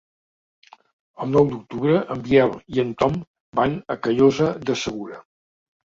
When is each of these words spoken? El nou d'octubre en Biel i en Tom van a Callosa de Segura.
El 1.25 1.29
nou 1.33 1.45
d'octubre 1.51 2.01
en 2.17 2.25
Biel 2.29 2.57
i 2.75 2.83
en 2.87 2.97
Tom 3.05 3.23
van 3.63 3.79
a 3.97 4.01
Callosa 4.09 4.53
de 4.69 4.83
Segura. 4.87 5.27